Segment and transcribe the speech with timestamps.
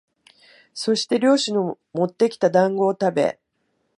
[0.73, 3.37] そして猟師のもってきた団子をたべ、